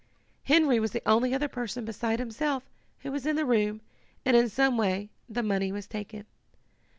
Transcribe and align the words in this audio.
"Henry 0.45 0.79
was 0.79 0.93
the 0.93 1.03
only 1.05 1.31
other 1.31 1.47
person, 1.47 1.85
beside 1.85 2.17
himself, 2.17 2.63
who 3.01 3.11
was 3.11 3.27
in 3.27 3.35
the 3.35 3.45
room, 3.45 3.81
and 4.25 4.35
in 4.35 4.49
some 4.49 4.75
way 4.75 5.11
the 5.29 5.43
money 5.43 5.71
was 5.71 5.85
taken. 5.85 6.25